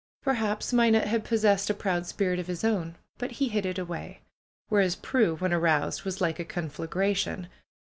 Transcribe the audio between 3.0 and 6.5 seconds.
but he hid it away. Whereas, Prue, when aroused, was like a